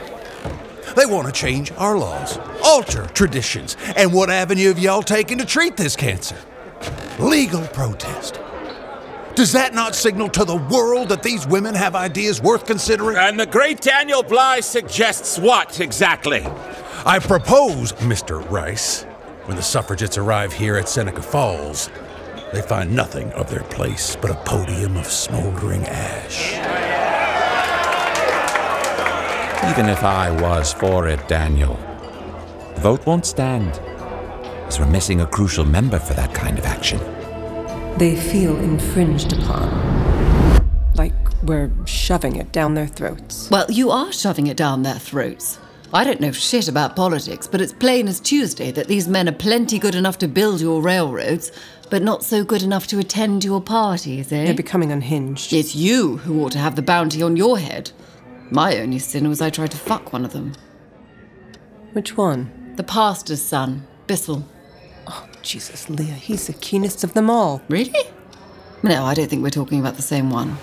They 0.95 1.05
want 1.05 1.27
to 1.27 1.33
change 1.33 1.73
our 1.73 1.97
laws, 1.97 2.37
alter 2.65 3.05
traditions, 3.13 3.77
and 3.95 4.11
what 4.11 4.29
avenue 4.29 4.69
have 4.69 4.79
y'all 4.79 5.03
taken 5.03 5.37
to 5.37 5.45
treat 5.45 5.77
this 5.77 5.95
cancer? 5.95 6.35
Legal 7.19 7.61
protest. 7.67 8.39
Does 9.35 9.51
that 9.51 9.73
not 9.73 9.95
signal 9.95 10.29
to 10.29 10.45
the 10.45 10.55
world 10.55 11.09
that 11.09 11.21
these 11.21 11.45
women 11.45 11.75
have 11.75 11.93
ideas 11.93 12.41
worth 12.41 12.65
considering? 12.65 13.17
And 13.17 13.39
the 13.39 13.45
great 13.45 13.81
Daniel 13.81 14.23
Bly 14.23 14.61
suggests 14.61 15.37
what 15.37 15.79
exactly? 15.79 16.45
I 17.05 17.19
propose, 17.19 17.91
Mr. 17.93 18.49
Rice, 18.49 19.03
when 19.43 19.57
the 19.57 19.63
suffragettes 19.63 20.17
arrive 20.17 20.53
here 20.53 20.77
at 20.77 20.89
Seneca 20.89 21.21
Falls, 21.21 21.89
they 22.53 22.61
find 22.61 22.95
nothing 22.95 23.31
of 23.33 23.49
their 23.49 23.63
place 23.63 24.15
but 24.15 24.31
a 24.31 24.35
podium 24.45 24.95
of 24.95 25.05
smoldering 25.05 25.83
ash. 25.83 26.53
Even 29.69 29.89
if 29.89 30.03
I 30.03 30.31
was 30.41 30.71
for 30.71 31.07
it, 31.07 31.27
Daniel, 31.27 31.77
The 31.77 31.94
vote 32.77 33.05
won't 33.05 33.25
stand, 33.25 33.79
as 34.67 34.79
we're 34.79 34.87
missing 34.87 35.21
a 35.21 35.25
crucial 35.27 35.65
member 35.65 35.99
for 35.99 36.13
that 36.13 36.33
kind 36.33 36.57
of 36.57 36.65
action. 36.65 36.99
They 37.97 38.15
feel 38.15 38.57
infringed 38.57 39.33
upon. 39.33 40.61
Like 40.95 41.13
we're 41.43 41.71
shoving 41.85 42.35
it 42.37 42.51
down 42.51 42.73
their 42.73 42.87
throats. 42.87 43.49
Well, 43.49 43.69
you 43.69 43.91
are 43.91 44.11
shoving 44.11 44.47
it 44.47 44.57
down 44.57 44.83
their 44.83 44.99
throats. 44.99 45.59
I 45.93 46.03
don't 46.03 46.19
know 46.19 46.31
shit 46.31 46.67
about 46.67 46.95
politics, 46.95 47.47
but 47.47 47.61
it's 47.61 47.71
plain 47.71 48.07
as 48.07 48.19
Tuesday 48.19 48.71
that 48.71 48.87
these 48.87 49.07
men 49.07 49.29
are 49.29 49.33
plenty 49.33 49.79
good 49.79 49.95
enough 49.95 50.17
to 50.17 50.27
build 50.27 50.59
your 50.59 50.81
railroads, 50.81 51.51
but 51.89 52.01
not 52.01 52.23
so 52.23 52.43
good 52.43 52.63
enough 52.63 52.87
to 52.87 52.99
attend 52.99 53.45
your 53.45 53.61
parties, 53.61 54.31
eh? 54.31 54.45
They're 54.45 54.53
becoming 54.53 54.91
unhinged. 54.91 55.53
It's 55.53 55.75
you 55.75 56.17
who 56.17 56.43
ought 56.43 56.51
to 56.53 56.57
have 56.57 56.75
the 56.75 56.81
bounty 56.81 57.21
on 57.21 57.37
your 57.37 57.59
head. 57.59 57.91
My 58.51 58.77
only 58.77 58.99
sin 58.99 59.29
was 59.29 59.41
I 59.41 59.49
tried 59.49 59.71
to 59.71 59.77
fuck 59.77 60.11
one 60.11 60.25
of 60.25 60.33
them. 60.33 60.53
Which 61.93 62.17
one? 62.17 62.51
The 62.75 62.83
pastor's 62.83 63.41
son, 63.41 63.87
Bissell. 64.05 64.43
Oh, 65.07 65.27
Jesus, 65.41 65.89
Leah, 65.89 66.13
he's 66.13 66.47
the 66.47 66.53
keenest 66.53 67.05
of 67.05 67.13
them 67.13 67.29
all. 67.29 67.61
Really? 67.69 67.93
No, 68.83 69.05
I 69.05 69.13
don't 69.13 69.29
think 69.29 69.43
we're 69.43 69.49
talking 69.49 69.79
about 69.79 69.95
the 69.95 70.01
same 70.01 70.29
one. 70.29 70.57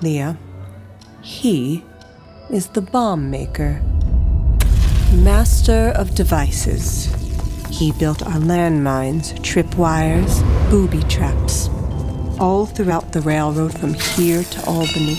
Leah, 0.00 0.38
he 1.20 1.84
is 2.50 2.68
the 2.68 2.80
bomb 2.80 3.30
maker. 3.30 3.82
Master 5.12 5.92
of 5.94 6.14
devices. 6.14 7.14
He 7.68 7.92
built 7.92 8.22
our 8.22 8.40
landmines, 8.40 9.34
tripwires, 9.40 10.40
booby 10.70 11.02
traps, 11.10 11.68
all 12.40 12.64
throughout 12.64 13.12
the 13.12 13.20
railroad 13.20 13.78
from 13.78 13.92
here 13.92 14.44
to 14.44 14.66
Albany. 14.66 15.14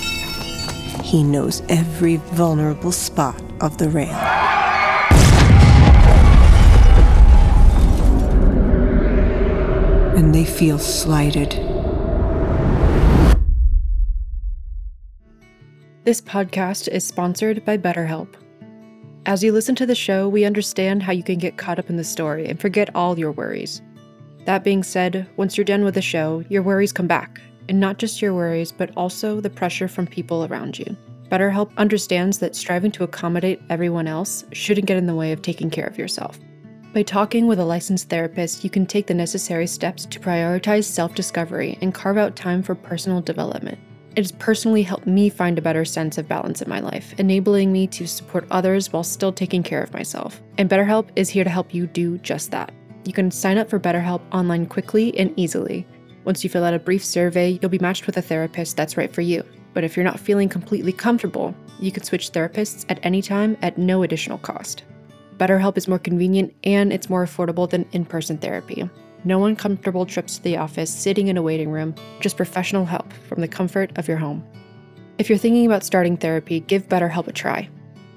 He 1.03 1.24
knows 1.24 1.62
every 1.70 2.15
vulnerable 2.17 2.91
spot 2.91 3.39
of 3.62 3.77
the 3.77 3.89
rail. 3.89 4.54
And 10.15 10.34
they 10.34 10.45
feel 10.45 10.79
slighted. 10.79 11.51
This 16.05 16.22
podcast 16.22 16.88
is 16.88 17.05
sponsored 17.05 17.65
by 17.65 17.77
BetterHelp. 17.77 18.29
As 19.25 19.43
you 19.43 19.51
listen 19.51 19.75
to 19.75 19.86
the 19.86 19.93
show, 19.93 20.29
we 20.29 20.45
understand 20.45 21.03
how 21.03 21.12
you 21.12 21.22
can 21.22 21.38
get 21.38 21.57
caught 21.57 21.79
up 21.79 21.89
in 21.89 21.98
the 21.98 22.03
story 22.05 22.48
and 22.48 22.62
forget 22.62 22.95
all 22.95 23.19
your 23.19 23.34
worries. 23.34 23.81
That 24.45 24.63
being 24.63 24.84
said, 24.84 25.27
once 25.36 25.57
you're 25.57 25.65
done 25.65 25.84
with 25.84 25.95
the 25.95 26.01
show, 26.01 26.45
your 26.48 26.62
worries 26.63 26.93
come 26.93 27.07
back, 27.07 27.41
and 27.67 27.79
not 27.79 27.98
just 27.98 28.22
your 28.22 28.34
worries, 28.34 28.72
but 28.72 28.91
also 28.95 29.41
the 29.41 29.50
pressure 29.50 29.89
from 29.89 30.07
people 30.07 30.45
around 30.45 30.79
you. 30.79 30.95
BetterHelp 31.29 31.75
understands 31.75 32.39
that 32.39 32.55
striving 32.55 32.91
to 32.91 33.03
accommodate 33.03 33.62
everyone 33.69 34.07
else 34.07 34.45
shouldn't 34.53 34.88
get 34.88 34.95
in 34.95 35.07
the 35.07 35.15
way 35.15 35.34
of 35.34 35.41
taking 35.41 35.69
care 35.69 35.88
of 35.88 35.98
yourself. 35.98 36.39
By 36.95 37.03
talking 37.03 37.45
with 37.45 37.59
a 37.59 37.65
licensed 37.65 38.07
therapist, 38.07 38.63
you 38.63 38.69
can 38.69 38.85
take 38.85 39.05
the 39.05 39.13
necessary 39.13 39.67
steps 39.67 40.05
to 40.05 40.17
prioritize 40.17 40.85
self 40.85 41.13
discovery 41.13 41.77
and 41.81 41.93
carve 41.93 42.17
out 42.17 42.37
time 42.37 42.63
for 42.63 42.73
personal 42.73 43.19
development. 43.19 43.77
It 44.11 44.19
has 44.19 44.31
personally 44.31 44.81
helped 44.81 45.05
me 45.05 45.27
find 45.27 45.57
a 45.57 45.61
better 45.61 45.83
sense 45.83 46.17
of 46.17 46.29
balance 46.29 46.61
in 46.61 46.69
my 46.69 46.79
life, 46.79 47.13
enabling 47.17 47.73
me 47.73 47.85
to 47.87 48.07
support 48.07 48.47
others 48.49 48.93
while 48.93 49.03
still 49.03 49.33
taking 49.33 49.61
care 49.61 49.83
of 49.83 49.91
myself. 49.91 50.41
And 50.57 50.69
BetterHelp 50.69 51.09
is 51.17 51.27
here 51.27 51.43
to 51.43 51.49
help 51.49 51.73
you 51.73 51.85
do 51.85 52.17
just 52.19 52.51
that. 52.51 52.73
You 53.03 53.11
can 53.11 53.29
sign 53.29 53.57
up 53.57 53.69
for 53.69 53.77
BetterHelp 53.77 54.21
online 54.31 54.65
quickly 54.65 55.19
and 55.19 55.33
easily. 55.37 55.85
Once 56.23 56.45
you 56.45 56.49
fill 56.49 56.63
out 56.63 56.73
a 56.73 56.79
brief 56.79 57.03
survey, 57.03 57.59
you'll 57.61 57.67
be 57.67 57.79
matched 57.79 58.05
with 58.05 58.15
a 58.15 58.21
therapist 58.21 58.77
that's 58.77 58.95
right 58.95 59.11
for 59.11 59.19
you. 59.19 59.43
But 59.73 59.83
if 59.83 59.97
you're 59.97 60.05
not 60.05 60.17
feeling 60.17 60.47
completely 60.47 60.93
comfortable, 60.93 61.53
you 61.77 61.91
can 61.91 62.03
switch 62.03 62.31
therapists 62.31 62.85
at 62.87 63.01
any 63.03 63.21
time 63.21 63.57
at 63.61 63.77
no 63.77 64.03
additional 64.03 64.37
cost. 64.37 64.85
BetterHelp 65.38 65.77
is 65.77 65.88
more 65.88 66.00
convenient 66.00 66.54
and 66.63 66.94
it's 66.94 67.10
more 67.10 67.25
affordable 67.25 67.70
than 67.70 67.86
in 67.92 68.06
person 68.06 68.38
therapy. 68.38 68.89
No 69.24 69.46
uncomfortable 69.46 70.06
trips 70.06 70.38
to 70.38 70.44
the 70.44 70.58
office, 70.58 70.94
sitting 70.94 71.27
in 71.27 71.38
a 71.38 71.42
waiting 71.42 71.72
room, 71.72 71.96
just 72.20 72.38
professional 72.38 72.86
help 72.86 73.12
from 73.27 73.42
the 73.42 73.48
comfort 73.48 73.98
of 73.98 74.08
your 74.08 74.18
home. 74.18 74.44
If 75.18 75.30
you're 75.30 75.38
thinking 75.38 75.65
about 75.65 75.84
starting 75.84 76.18
therapy, 76.18 76.60
give 76.60 76.88
BetterHelp 76.88 77.27
a 77.27 77.32
try. 77.32 77.70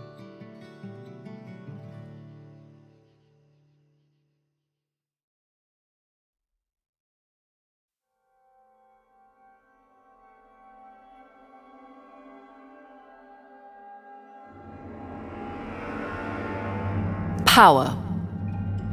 Power 17.50 17.97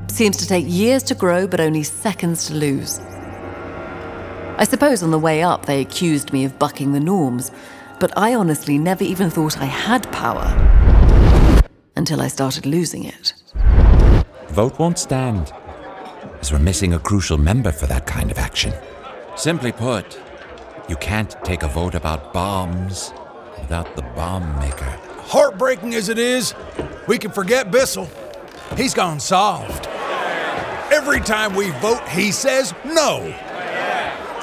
seems 0.07 0.35
to 0.37 0.47
take 0.47 0.65
years 0.67 1.03
to 1.03 1.13
grow, 1.13 1.45
but 1.45 1.59
only 1.59 1.83
seconds 1.83 2.47
to 2.47 2.55
lose. 2.55 2.97
I 4.57 4.65
suppose 4.67 5.03
on 5.03 5.11
the 5.11 5.19
way 5.19 5.43
up 5.43 5.67
they 5.67 5.79
accused 5.79 6.33
me 6.33 6.43
of 6.43 6.57
bucking 6.57 6.91
the 6.91 6.99
norms, 6.99 7.51
but 7.99 8.11
I 8.17 8.33
honestly 8.33 8.79
never 8.79 9.03
even 9.03 9.29
thought 9.29 9.59
I 9.59 9.65
had 9.65 10.11
power 10.11 10.47
until 11.95 12.19
I 12.19 12.29
started 12.29 12.65
losing 12.65 13.03
it. 13.03 13.35
Vote 14.47 14.79
won't 14.79 14.97
stand, 14.97 15.53
as 16.41 16.51
we're 16.51 16.57
missing 16.57 16.95
a 16.95 16.99
crucial 16.99 17.37
member 17.37 17.71
for 17.71 17.85
that 17.85 18.07
kind 18.07 18.31
of 18.31 18.39
action. 18.39 18.73
Simply 19.35 19.71
put, 19.71 20.19
you 20.89 20.95
can't 20.95 21.35
take 21.43 21.61
a 21.61 21.67
vote 21.67 21.93
about 21.93 22.33
bombs 22.33 23.13
without 23.59 23.95
the 23.95 24.01
bomb 24.01 24.57
maker. 24.57 24.97
Heartbreaking 25.27 25.93
as 25.93 26.09
it 26.09 26.17
is, 26.17 26.55
we 27.07 27.19
can 27.19 27.29
forget 27.29 27.69
Bissell. 27.69 28.09
He's 28.75 28.93
gone 28.93 29.19
soft. 29.19 29.87
Every 30.91 31.19
time 31.19 31.55
we 31.55 31.71
vote, 31.71 32.07
he 32.09 32.31
says 32.31 32.73
no. 32.85 33.33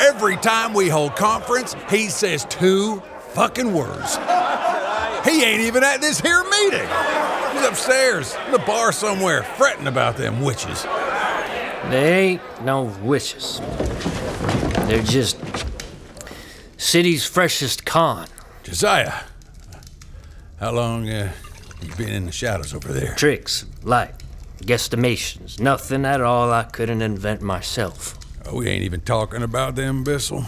Every 0.00 0.36
time 0.36 0.74
we 0.74 0.88
hold 0.88 1.16
conference, 1.16 1.74
he 1.90 2.08
says 2.08 2.44
two 2.46 3.00
fucking 3.30 3.72
words. 3.72 4.16
He 5.24 5.42
ain't 5.42 5.62
even 5.62 5.82
at 5.82 6.00
this 6.00 6.20
here 6.20 6.42
meeting. 6.44 6.88
He's 7.52 7.66
upstairs 7.66 8.36
in 8.46 8.52
the 8.52 8.58
bar 8.58 8.92
somewhere, 8.92 9.42
fretting 9.42 9.86
about 9.86 10.16
them 10.16 10.42
witches. 10.42 10.82
They 11.90 12.14
ain't 12.14 12.64
no 12.64 12.84
witches. 13.02 13.60
They're 14.86 15.02
just 15.02 15.38
city's 16.76 17.26
freshest 17.26 17.84
con. 17.84 18.26
Josiah, 18.64 19.14
how 20.60 20.72
long 20.72 21.08
uh, 21.08 21.32
you 21.86 21.94
been 21.94 22.10
in 22.10 22.26
the 22.26 22.32
shadows 22.32 22.74
over 22.74 22.92
there? 22.92 23.14
Tricks, 23.14 23.66
light, 23.82 24.14
guesstimations, 24.58 25.60
nothing 25.60 26.04
at 26.04 26.20
all 26.20 26.52
I 26.52 26.64
couldn't 26.64 27.02
invent 27.02 27.42
myself. 27.42 28.18
Oh, 28.46 28.56
we 28.56 28.68
ain't 28.68 28.82
even 28.82 29.00
talking 29.00 29.42
about 29.42 29.74
them, 29.74 30.04
Bissell. 30.04 30.46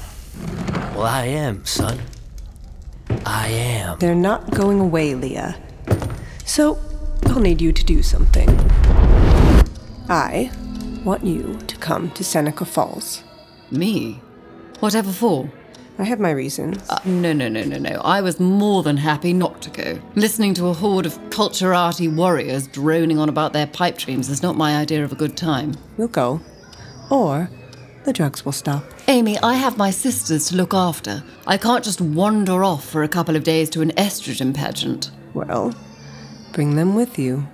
Well, 0.95 1.03
I 1.03 1.27
am, 1.27 1.65
son. 1.65 2.01
I 3.25 3.49
am. 3.49 3.99
They're 3.99 4.15
not 4.15 4.51
going 4.51 4.81
away, 4.81 5.15
Leah. 5.15 5.57
So, 6.45 6.79
I'll 7.27 7.41
need 7.41 7.61
you 7.61 7.73
to 7.73 7.85
do 7.85 8.03
something. 8.03 8.49
I 10.09 10.51
want 11.05 11.25
you 11.25 11.59
to 11.67 11.77
come 11.77 12.11
to 12.13 12.25
Seneca 12.25 12.65
Falls. 12.65 13.23
Me? 13.71 14.21
Whatever 14.81 15.11
for? 15.11 15.51
I 15.99 16.05
have 16.05 16.21
my 16.21 16.31
reasons. 16.31 16.89
Uh, 16.91 17.01
no, 17.07 17.33
no, 17.33 17.49
no, 17.49 17.65
no, 17.65 17.79
no. 17.79 18.01
I 18.05 18.21
was 18.21 18.39
more 18.39 18.83
than 18.83 18.99
happy 18.99 19.33
not 19.33 19.63
to 19.63 19.71
go. 19.71 19.99
Listening 20.15 20.53
to 20.55 20.67
a 20.67 20.75
horde 20.75 21.07
of 21.07 21.19
culturati 21.31 22.15
warriors 22.15 22.67
droning 22.67 23.19
on 23.19 23.31
about 23.31 23.55
their 23.55 23.67
pipe 23.67 23.97
dreams 23.97 24.29
is 24.29 24.43
not 24.43 24.57
my 24.57 24.77
idea 24.77 25.03
of 25.05 25.13
a 25.13 25.17
good 25.17 25.37
time. 25.39 25.75
We'll 25.97 26.09
go. 26.09 26.41
Or 27.11 27.49
the 28.05 28.13
drugs 28.13 28.45
will 28.45 28.53
stop. 28.53 28.85
Amy, 29.09 29.39
I 29.39 29.55
have 29.55 29.79
my 29.79 29.91
sisters 29.91 30.49
to 30.49 30.57
look 30.57 30.75
after. 30.75 31.25
I 31.47 31.57
can't 31.57 31.83
just 31.83 32.01
wander 32.01 32.63
off 32.63 32.85
for 32.87 33.03
a 33.03 33.09
couple 33.09 33.35
of 33.35 33.45
days 33.45 33.71
to 33.71 33.81
an 33.81 33.93
estrogen 33.93 34.55
pageant. 34.55 35.11
Well, 35.33 35.75
bring 36.53 36.77
them 36.77 36.95
with 36.95 37.19
you. 37.19 37.47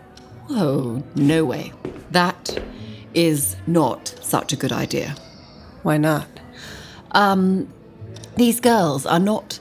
Oh, 0.50 1.02
no 1.14 1.44
way. 1.44 1.72
That 2.10 2.60
is 3.14 3.56
not 3.68 4.14
such 4.20 4.52
a 4.52 4.56
good 4.56 4.72
idea. 4.72 5.14
Why 5.82 5.96
not? 5.96 6.26
Um, 7.12 7.72
these 8.36 8.60
girls 8.60 9.06
are 9.06 9.18
not 9.18 9.58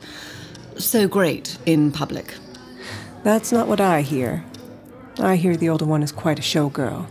so 0.77 1.07
great 1.07 1.57
in 1.65 1.91
public. 1.91 2.33
That's 3.23 3.51
not 3.51 3.67
what 3.67 3.81
I 3.81 4.01
hear. 4.01 4.43
I 5.19 5.35
hear 5.35 5.55
the 5.55 5.69
older 5.69 5.85
one 5.85 6.03
is 6.03 6.11
quite 6.11 6.39
a 6.39 6.41
showgirl. 6.41 7.07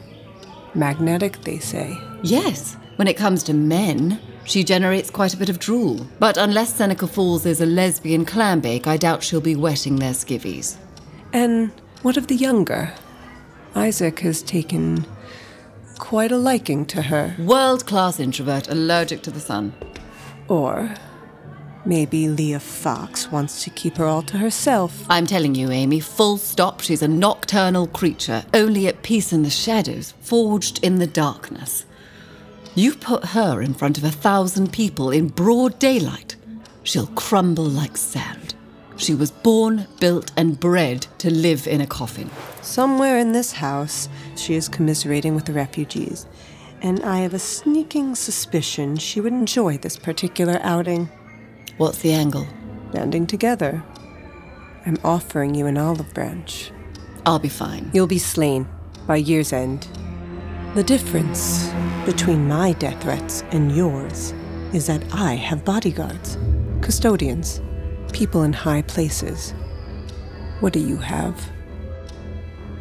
Magnetic, 0.74 1.42
they 1.42 1.58
say. 1.58 1.96
Yes, 2.22 2.76
when 2.96 3.08
it 3.08 3.16
comes 3.16 3.42
to 3.44 3.54
men, 3.54 4.20
she 4.44 4.64
generates 4.64 5.10
quite 5.10 5.34
a 5.34 5.36
bit 5.36 5.48
of 5.48 5.58
drool. 5.58 6.06
But 6.18 6.36
unless 6.36 6.74
Seneca 6.74 7.06
Falls 7.06 7.46
is 7.46 7.60
a 7.60 7.66
lesbian 7.66 8.24
clambake, 8.24 8.86
I 8.86 8.96
doubt 8.96 9.22
she'll 9.22 9.40
be 9.40 9.56
wetting 9.56 9.96
their 9.96 10.12
skivvies. 10.12 10.76
And 11.32 11.70
what 12.02 12.16
of 12.16 12.26
the 12.26 12.34
younger? 12.34 12.92
Isaac 13.74 14.20
has 14.20 14.42
taken 14.42 15.06
quite 15.98 16.32
a 16.32 16.36
liking 16.38 16.86
to 16.86 17.02
her. 17.02 17.36
World 17.38 17.86
class 17.86 18.18
introvert, 18.18 18.68
allergic 18.68 19.22
to 19.22 19.30
the 19.30 19.38
sun. 19.38 19.72
Or 20.48 20.94
maybe 21.84 22.28
Leah 22.28 22.60
Fox 22.60 23.30
wants 23.30 23.64
to 23.64 23.70
keep 23.70 23.96
her 23.96 24.04
all 24.04 24.22
to 24.22 24.38
herself. 24.38 25.04
I'm 25.08 25.26
telling 25.26 25.54
you, 25.54 25.70
Amy, 25.70 26.00
full 26.00 26.36
stop, 26.36 26.80
she's 26.80 27.02
a 27.02 27.08
nocturnal 27.08 27.86
creature, 27.86 28.44
only 28.54 28.86
at 28.86 29.02
peace 29.02 29.32
in 29.32 29.42
the 29.42 29.50
shadows, 29.50 30.14
forged 30.20 30.82
in 30.84 30.98
the 30.98 31.06
darkness. 31.06 31.84
You 32.74 32.94
put 32.94 33.26
her 33.26 33.60
in 33.62 33.74
front 33.74 33.98
of 33.98 34.04
a 34.04 34.10
thousand 34.10 34.72
people 34.72 35.10
in 35.10 35.28
broad 35.28 35.78
daylight, 35.78 36.36
she'll 36.82 37.08
crumble 37.08 37.64
like 37.64 37.96
sand. 37.96 38.54
She 38.96 39.14
was 39.14 39.30
born, 39.30 39.86
built, 39.98 40.30
and 40.36 40.60
bred 40.60 41.06
to 41.18 41.30
live 41.30 41.66
in 41.66 41.80
a 41.80 41.86
coffin. 41.86 42.30
Somewhere 42.60 43.16
in 43.16 43.32
this 43.32 43.52
house, 43.52 44.08
she 44.36 44.54
is 44.54 44.68
commiserating 44.68 45.34
with 45.34 45.46
the 45.46 45.54
refugees, 45.54 46.26
and 46.82 47.02
I 47.02 47.20
have 47.20 47.32
a 47.32 47.38
sneaking 47.38 48.14
suspicion 48.14 48.96
she 48.96 49.20
would 49.20 49.32
enjoy 49.32 49.78
this 49.78 49.96
particular 49.96 50.60
outing. 50.62 51.08
What's 51.80 52.02
the 52.02 52.12
angle? 52.12 52.46
Banding 52.92 53.26
together. 53.26 53.82
I'm 54.84 54.98
offering 55.02 55.54
you 55.54 55.64
an 55.64 55.78
olive 55.78 56.12
branch. 56.12 56.70
I'll 57.24 57.38
be 57.38 57.48
fine. 57.48 57.90
You'll 57.94 58.06
be 58.06 58.18
slain 58.18 58.68
by 59.06 59.16
year's 59.16 59.50
end. 59.50 59.88
The 60.74 60.84
difference 60.84 61.72
between 62.04 62.46
my 62.46 62.74
death 62.74 63.02
threats 63.02 63.44
and 63.52 63.74
yours 63.74 64.34
is 64.74 64.88
that 64.88 65.02
I 65.10 65.36
have 65.36 65.64
bodyguards, 65.64 66.36
custodians, 66.82 67.62
people 68.12 68.42
in 68.42 68.52
high 68.52 68.82
places. 68.82 69.52
What 70.60 70.74
do 70.74 70.80
you 70.80 70.98
have? 70.98 71.50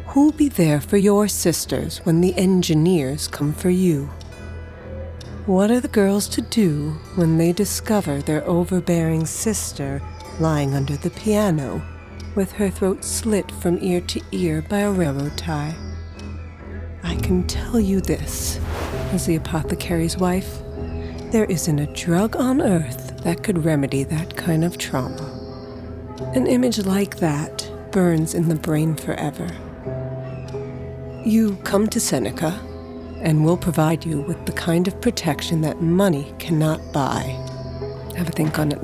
Who'll 0.08 0.32
be 0.32 0.50
there 0.50 0.82
for 0.82 0.98
your 0.98 1.26
sisters 1.26 2.04
when 2.04 2.20
the 2.20 2.36
engineers 2.36 3.28
come 3.28 3.54
for 3.54 3.70
you? 3.70 4.10
What 5.46 5.70
are 5.70 5.80
the 5.80 5.88
girls 5.88 6.28
to 6.28 6.42
do 6.42 6.90
when 7.14 7.38
they 7.38 7.52
discover 7.52 8.20
their 8.20 8.46
overbearing 8.46 9.24
sister 9.24 10.02
lying 10.38 10.74
under 10.74 10.96
the 10.96 11.08
piano 11.10 11.82
with 12.34 12.52
her 12.52 12.68
throat 12.68 13.02
slit 13.02 13.50
from 13.50 13.78
ear 13.80 14.02
to 14.02 14.20
ear 14.32 14.60
by 14.60 14.80
a 14.80 14.90
railroad 14.90 15.38
tie? 15.38 15.74
I 17.02 17.16
can 17.16 17.46
tell 17.46 17.80
you 17.80 18.02
this, 18.02 18.60
as 19.12 19.24
the 19.24 19.36
apothecary's 19.36 20.18
wife, 20.18 20.58
there 21.32 21.46
isn't 21.46 21.78
a 21.78 21.92
drug 21.94 22.36
on 22.36 22.60
earth 22.60 23.22
that 23.24 23.42
could 23.42 23.64
remedy 23.64 24.04
that 24.04 24.36
kind 24.36 24.62
of 24.62 24.76
trauma. 24.76 25.38
An 26.34 26.46
image 26.46 26.80
like 26.80 27.16
that 27.16 27.68
burns 27.92 28.34
in 28.34 28.48
the 28.48 28.54
brain 28.56 28.94
forever. 28.94 29.48
You 31.24 31.56
come 31.64 31.88
to 31.88 31.98
Seneca, 31.98 32.60
and 33.20 33.44
we'll 33.44 33.56
provide 33.56 34.04
you 34.04 34.20
with 34.22 34.46
the 34.46 34.52
kind 34.52 34.88
of 34.88 35.00
protection 35.00 35.60
that 35.60 35.82
money 35.82 36.34
cannot 36.38 36.80
buy. 36.92 37.22
Have 38.16 38.28
a 38.28 38.32
think 38.32 38.58
on 38.58 38.72
it. 38.72 38.78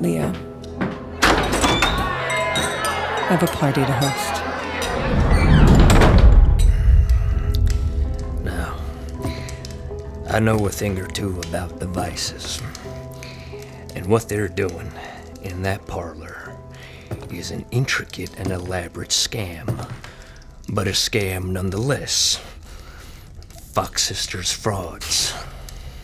I 3.29 3.31
have 3.31 3.43
a 3.43 3.47
party 3.47 3.81
to 3.81 3.91
host. 3.91 4.43
Now, 8.43 8.77
I 10.29 10.39
know 10.39 10.65
a 10.65 10.69
thing 10.69 10.97
or 10.99 11.07
two 11.07 11.41
about 11.47 11.79
the 11.79 11.87
vices. 11.87 12.61
And 13.95 14.05
what 14.05 14.29
they're 14.29 14.47
doing 14.47 14.91
in 15.41 15.63
that 15.63 15.85
parlor 15.87 16.55
is 17.31 17.51
an 17.51 17.65
intricate 17.71 18.37
and 18.37 18.51
elaborate 18.51 19.09
scam, 19.09 19.91
but 20.69 20.87
a 20.87 20.91
scam 20.91 21.49
nonetheless. 21.49 22.39
Fox 23.77 24.01
Sisters 24.01 24.51
frauds. 24.51 25.35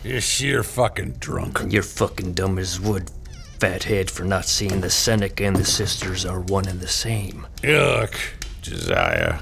You're 0.04 0.20
sheer 0.20 0.62
fucking 0.62 1.14
drunk. 1.18 1.60
And 1.60 1.72
you're 1.72 1.82
fucking 1.82 2.34
dumb 2.34 2.56
as 2.60 2.78
wood, 2.78 3.10
fathead, 3.58 4.12
for 4.12 4.22
not 4.22 4.44
seeing 4.44 4.80
the 4.80 4.88
Seneca 4.88 5.44
and 5.44 5.56
the 5.56 5.64
sisters 5.64 6.24
are 6.24 6.38
one 6.38 6.68
and 6.68 6.78
the 6.78 6.86
same. 6.86 7.48
Yuck, 7.62 8.14
Josiah. 8.62 9.40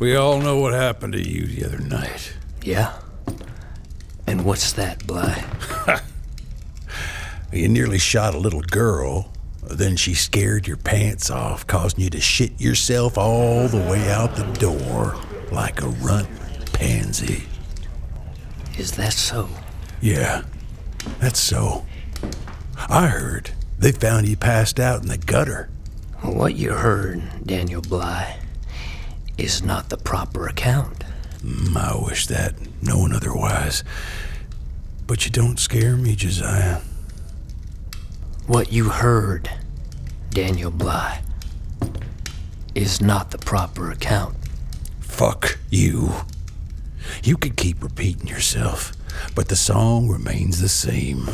We 0.00 0.16
all 0.16 0.40
know 0.40 0.58
what 0.58 0.72
happened 0.72 1.12
to 1.12 1.22
you 1.22 1.46
the 1.46 1.64
other 1.66 1.78
night. 1.78 2.32
Yeah? 2.64 2.98
And 4.26 4.44
what's 4.44 4.72
that, 4.72 5.06
Bly? 5.06 5.44
You 7.52 7.68
nearly 7.68 7.98
shot 7.98 8.34
a 8.34 8.38
little 8.38 8.62
girl, 8.62 9.32
then 9.62 9.96
she 9.96 10.14
scared 10.14 10.66
your 10.66 10.76
pants 10.76 11.30
off, 11.30 11.64
causing 11.66 12.00
you 12.00 12.10
to 12.10 12.20
shit 12.20 12.60
yourself 12.60 13.16
all 13.16 13.68
the 13.68 13.88
way 13.88 14.10
out 14.10 14.34
the 14.34 14.44
door 14.54 15.16
like 15.50 15.82
a 15.82 15.88
runt 15.88 16.28
pansy. 16.80 17.42
Is 18.78 18.92
that 18.92 19.12
so? 19.12 19.50
Yeah, 20.00 20.44
that's 21.18 21.38
so. 21.38 21.84
I 22.88 23.08
heard 23.08 23.50
they 23.78 23.92
found 23.92 24.26
you 24.26 24.36
passed 24.36 24.80
out 24.80 25.02
in 25.02 25.08
the 25.08 25.18
gutter. 25.18 25.68
What 26.22 26.56
you 26.56 26.72
heard, 26.72 27.22
Daniel 27.44 27.82
Bly, 27.82 28.38
is 29.36 29.62
not 29.62 29.90
the 29.90 29.98
proper 29.98 30.48
account. 30.48 31.04
Mm, 31.44 31.76
I 31.76 32.02
wish 32.02 32.26
that, 32.28 32.54
knowing 32.82 33.12
otherwise. 33.12 33.84
But 35.06 35.26
you 35.26 35.30
don't 35.30 35.60
scare 35.60 35.98
me, 35.98 36.14
Josiah. 36.14 36.80
What 38.46 38.72
you 38.72 38.88
heard, 38.88 39.50
Daniel 40.30 40.70
Bly, 40.70 41.20
is 42.74 43.02
not 43.02 43.32
the 43.32 43.38
proper 43.38 43.90
account. 43.90 44.36
Fuck 45.00 45.58
you. 45.68 46.12
You 47.22 47.36
could 47.36 47.56
keep 47.56 47.82
repeating 47.82 48.26
yourself, 48.26 48.92
but 49.34 49.48
the 49.48 49.56
song 49.56 50.08
remains 50.08 50.60
the 50.60 50.68
same. 50.68 51.28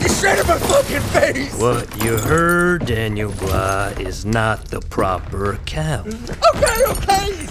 You 0.00 0.08
shit 0.08 0.38
in 0.38 0.46
my 0.46 0.58
fucking 0.58 1.00
face! 1.10 1.58
What 1.58 2.04
you 2.04 2.18
heard, 2.18 2.86
Daniel 2.86 3.32
Bly, 3.32 3.94
is 3.98 4.24
not 4.24 4.66
the 4.66 4.80
proper 4.80 5.52
account. 5.52 6.08
Okay, 6.54 6.84
okay! 6.88 7.46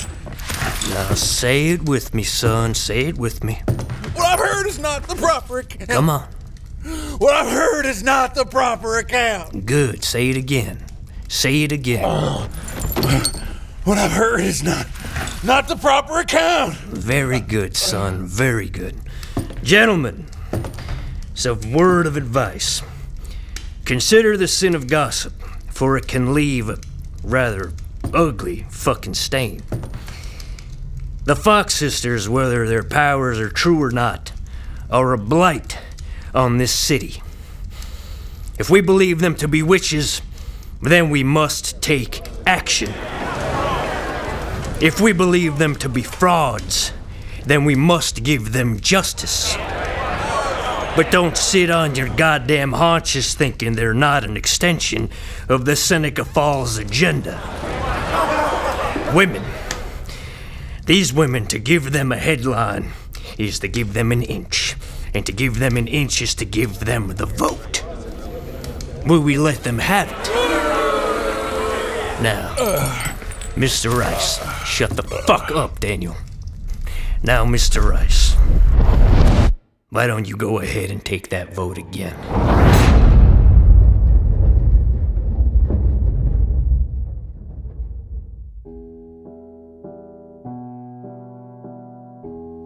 Now 0.90 1.14
say 1.14 1.70
it 1.70 1.84
with 1.84 2.14
me, 2.14 2.24
son. 2.24 2.74
Say 2.74 3.06
it 3.06 3.18
with 3.18 3.44
me. 3.44 3.62
What 4.14 4.26
I've 4.28 4.40
heard 4.40 4.68
is 4.68 4.80
not 4.80 5.04
the 5.04 5.16
proper 5.16 5.60
account. 5.60 5.90
Come 5.90 6.10
on. 6.10 6.28
What 7.20 7.34
I've 7.34 7.52
heard 7.52 7.86
is 7.86 8.04
not 8.04 8.36
the 8.36 8.46
proper 8.46 8.98
account. 8.98 9.66
Good. 9.66 10.04
Say 10.04 10.30
it 10.30 10.38
again. 10.38 10.84
Say 11.28 11.64
it 11.64 11.72
again. 11.72 12.04
Oh, 12.06 12.50
What 13.84 13.98
I've 13.98 14.12
heard 14.12 14.42
is 14.42 14.62
not 14.62 14.86
not 15.44 15.68
the 15.68 15.76
proper 15.76 16.20
account. 16.20 16.76
Very 16.76 17.40
good, 17.40 17.76
son. 17.76 18.28
Very 18.28 18.70
good. 18.70 18.96
Gentlemen, 19.64 20.28
so 21.34 21.56
word 21.56 22.06
of 22.06 22.16
advice. 22.16 22.84
Consider 23.84 24.38
the 24.38 24.48
sin 24.48 24.76
of 24.76 24.88
gossip, 24.88 25.34
for 25.72 25.98
it 25.98 26.08
can 26.08 26.32
leave 26.36 26.70
a 26.70 26.78
rather 27.24 27.74
ugly 28.14 28.68
fucking 28.70 29.16
stain. 29.16 29.64
The 31.26 31.36
Fox 31.36 31.74
sisters, 31.74 32.30
whether 32.30 32.68
their 32.68 32.84
powers 32.84 33.40
are 33.40 33.50
true 33.50 33.82
or 33.82 33.90
not, 33.90 34.32
are 34.92 35.12
a 35.14 35.18
blight 35.18 35.80
on 36.36 36.60
this 36.60 36.72
city. 36.72 37.24
If 38.60 38.70
we 38.70 38.80
believe 38.80 39.22
them 39.22 39.34
to 39.36 39.48
be 39.48 39.64
witches, 39.64 40.22
then 40.84 41.10
we 41.10 41.24
must 41.24 41.82
take 41.82 42.22
action. 42.52 42.90
If 44.82 45.00
we 45.00 45.14
believe 45.14 45.58
them 45.58 45.74
to 45.78 45.88
be 45.88 46.04
frauds, 46.04 46.92
then 47.46 47.64
we 47.64 47.76
must 47.76 48.24
give 48.24 48.52
them 48.52 48.82
justice. 48.82 49.56
But 50.98 51.12
don't 51.12 51.38
sit 51.38 51.70
on 51.70 51.96
your 51.96 52.10
goddamn 52.10 52.74
haunches 52.74 53.36
thinking 53.36 53.74
they're 53.74 53.94
not 53.94 54.26
an 54.26 54.36
extension 54.36 55.10
of 55.48 55.64
the 55.64 55.78
Seneca 55.78 56.26
Falls 56.26 56.78
agenda. 56.78 57.40
Women. 59.16 59.44
These 60.86 61.14
women, 61.14 61.48
to 61.48 61.58
give 61.58 61.94
them 61.94 62.12
a 62.12 62.18
headline 62.18 62.92
is 63.38 63.60
to 63.60 63.70
give 63.70 63.94
them 63.94 64.12
an 64.12 64.24
inch. 64.24 64.76
And 65.14 65.26
to 65.26 65.32
give 65.32 65.60
them 65.60 65.78
an 65.78 65.88
inch 65.88 66.22
is 66.22 66.36
to 66.36 66.46
give 66.46 66.80
them 66.80 67.16
the 67.16 67.28
vote. 67.28 67.86
Will 69.06 69.22
we 69.22 69.38
let 69.38 69.64
them 69.64 69.80
have 69.80 70.12
it? 70.12 70.40
Now, 72.21 72.53
Mr. 73.55 73.91
Rice, 73.97 74.38
shut 74.63 74.91
the 74.91 75.01
fuck 75.01 75.49
up, 75.49 75.79
Daniel. 75.79 76.15
Now, 77.23 77.45
Mr. 77.45 77.84
Rice, 77.84 78.36
why 79.89 80.05
don't 80.05 80.27
you 80.27 80.38
go 80.38 80.60
ahead 80.60 80.91
and 80.91 81.03
take 81.03 81.29
that 81.29 81.55
vote 81.55 81.79
again? 81.79 82.15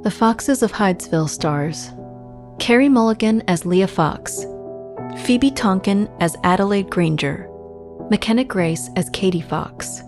The 0.03 0.11
Foxes 0.11 0.63
of 0.63 0.73
Hydesville 0.73 1.29
stars 1.29 1.91
Carey 2.59 2.89
Mulligan 2.89 3.41
as 3.47 3.65
Leah 3.65 3.87
Fox, 3.87 4.45
Phoebe 5.23 5.49
Tonkin 5.51 6.09
as 6.19 6.35
Adelaide 6.43 6.89
Granger, 6.89 7.49
McKenna 8.11 8.43
Grace 8.43 8.91
as 8.95 9.09
Katie 9.09 9.41
Fox, 9.41 10.03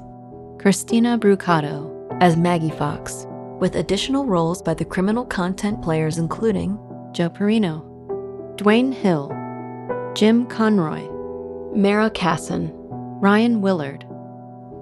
Christina 0.59 1.17
Brucato 1.17 1.91
as 2.21 2.37
Maggie 2.37 2.69
Fox, 2.69 3.25
with 3.59 3.75
additional 3.75 4.23
roles 4.23 4.61
by 4.61 4.75
the 4.75 4.85
criminal 4.85 5.25
content 5.25 5.81
players 5.81 6.19
including 6.19 6.77
Joe 7.11 7.31
Perino, 7.31 7.83
Dwayne 8.55 8.93
Hill, 8.93 9.29
Jim 10.13 10.45
Conroy, 10.45 11.09
Mara 11.75 12.11
Casson, 12.11 12.71
Ryan 13.19 13.61
Willard, 13.61 14.05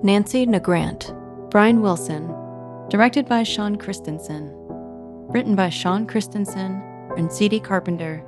Nancy 0.03 0.45
Nagrant, 0.45 1.15
Brian 1.49 1.81
Wilson, 1.81 2.27
directed 2.89 3.29
by 3.29 3.43
Shawn 3.43 3.77
Christensen, 3.77 4.51
written 5.29 5.55
by 5.55 5.69
Shawn 5.69 6.05
Christensen 6.05 6.83
and 7.17 7.31
C.D. 7.31 7.61
Carpenter, 7.61 8.21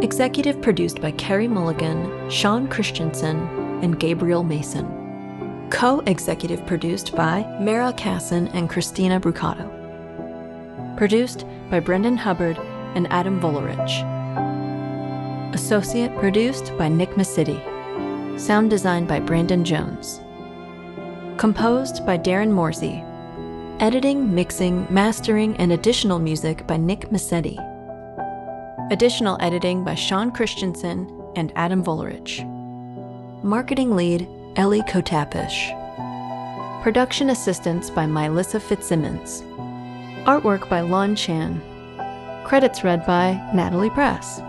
executive 0.00 0.62
produced 0.62 1.02
by 1.02 1.10
Carey 1.10 1.46
Mulligan, 1.46 2.30
Shawn 2.30 2.68
Christensen, 2.68 3.63
and 3.84 4.00
Gabriel 4.00 4.42
Mason. 4.42 5.68
Co 5.70 6.00
executive 6.06 6.64
produced 6.66 7.14
by 7.14 7.44
Mara 7.60 7.92
Casson 7.92 8.48
and 8.48 8.70
Christina 8.70 9.20
Brucato. 9.20 9.68
Produced 10.96 11.44
by 11.70 11.80
Brendan 11.80 12.16
Hubbard 12.16 12.58
and 12.94 13.06
Adam 13.12 13.38
Volerich. 13.40 13.94
Associate 15.54 16.16
produced 16.18 16.76
by 16.78 16.88
Nick 16.88 17.10
Masidi. 17.10 17.60
Sound 18.40 18.70
designed 18.70 19.06
by 19.06 19.20
Brandon 19.20 19.64
Jones. 19.64 20.20
Composed 21.36 22.06
by 22.06 22.16
Darren 22.16 22.52
Morsey. 22.52 23.04
Editing, 23.80 24.34
mixing, 24.34 24.86
mastering, 24.88 25.56
and 25.58 25.72
additional 25.72 26.18
music 26.18 26.66
by 26.66 26.78
Nick 26.78 27.12
Massetti. 27.12 27.58
Additional 28.90 29.36
editing 29.40 29.84
by 29.84 29.94
Shawn 29.94 30.30
Christensen 30.30 31.10
and 31.36 31.52
Adam 31.54 31.84
Volerich. 31.84 32.53
Marketing 33.44 33.94
lead 33.94 34.26
Ellie 34.56 34.80
Kotapish. 34.84 35.70
Production 36.82 37.28
assistance 37.28 37.90
by 37.90 38.06
Mylissa 38.06 38.58
Fitzsimmons. 38.58 39.42
Artwork 40.24 40.66
by 40.70 40.80
Lon 40.80 41.14
Chan. 41.14 41.60
Credits 42.46 42.82
read 42.82 43.04
by 43.04 43.32
Natalie 43.52 43.90
Press. 43.90 44.40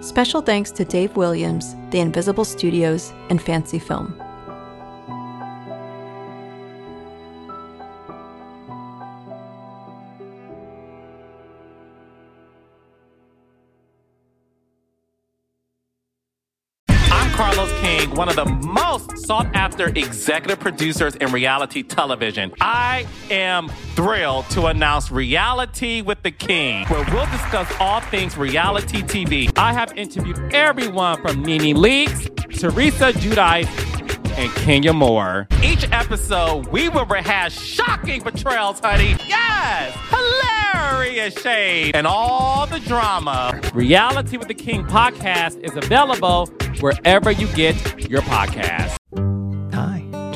Special 0.00 0.42
thanks 0.42 0.70
to 0.70 0.84
Dave 0.84 1.16
Williams, 1.16 1.74
The 1.90 1.98
Invisible 1.98 2.44
Studios, 2.44 3.12
and 3.30 3.42
Fancy 3.42 3.80
Film. 3.80 4.23
Sought 19.24 19.46
after 19.54 19.88
executive 19.88 20.60
producers 20.60 21.16
in 21.16 21.32
reality 21.32 21.82
television. 21.82 22.52
I 22.60 23.06
am 23.30 23.68
thrilled 23.94 24.48
to 24.50 24.66
announce 24.66 25.10
Reality 25.10 26.02
with 26.02 26.22
the 26.22 26.30
King, 26.30 26.86
where 26.88 27.04
we'll 27.10 27.26
discuss 27.26 27.72
all 27.80 28.00
things 28.02 28.36
reality 28.36 29.02
TV. 29.02 29.50
I 29.56 29.72
have 29.72 29.96
interviewed 29.96 30.38
everyone 30.52 31.22
from 31.22 31.42
Nene 31.42 31.74
Leakes, 31.74 32.28
Teresa 32.58 33.12
Giudice, 33.12 33.68
and 34.36 34.52
Kenya 34.56 34.92
Moore. 34.92 35.46
Each 35.62 35.90
episode, 35.90 36.66
we 36.66 36.88
will 36.88 37.06
rehash 37.06 37.58
shocking 37.58 38.22
betrayals, 38.22 38.80
honey. 38.80 39.16
Yes! 39.26 39.96
Hilarious 40.10 41.40
shade 41.40 41.96
and 41.96 42.06
all 42.06 42.66
the 42.66 42.80
drama. 42.80 43.60
Reality 43.72 44.36
with 44.36 44.48
the 44.48 44.54
King 44.54 44.84
podcast 44.84 45.60
is 45.60 45.76
available 45.76 46.46
wherever 46.80 47.30
you 47.30 47.46
get 47.48 48.10
your 48.10 48.22
podcast. 48.22 48.96